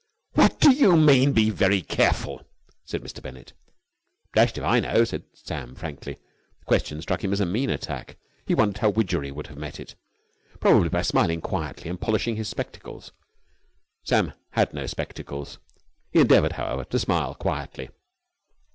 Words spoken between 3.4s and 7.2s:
"I'm dashed if I know," said Sam frankly. The question